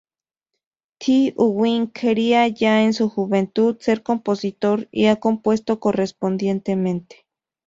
[0.97, 7.27] Ty Unwin quería ya en su juventud ser compositor y ha compuesto correspondientemente.